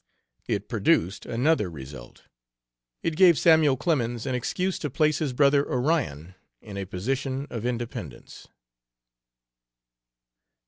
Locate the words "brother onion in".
5.31-6.75